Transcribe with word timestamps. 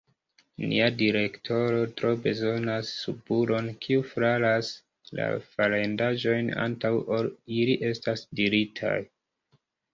Nia 0.69 0.85
direktoro 1.01 1.81
tro 1.99 2.13
bezonas 2.23 2.89
subulon 3.03 3.69
kiu 3.85 4.07
flaras 4.15 4.73
la 5.21 5.29
farendaĵojn 5.53 6.53
antaŭ 6.67 6.95
ol 7.21 7.33
ili 7.61 7.79
estas 7.95 8.29
diritaj. 8.43 8.99